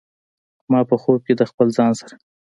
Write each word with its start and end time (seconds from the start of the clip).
ما 0.71 0.79
په 0.89 0.95
خوب 1.01 1.19
کې 1.27 1.33
د 1.39 1.41
خپل 1.51 1.67
ځان 1.77 1.91
سره 1.99 2.15